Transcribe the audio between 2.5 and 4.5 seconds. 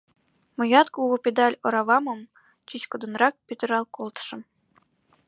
чӱчкыдынрак пӱтырал колтышым.